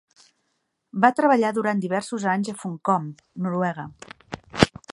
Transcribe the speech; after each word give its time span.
Va 1.03 1.11
treballar 1.19 1.51
durant 1.57 1.83
diversos 1.83 2.25
anys 2.33 2.51
a 2.53 2.55
Funcom, 2.63 3.05
Noruega. 3.47 3.87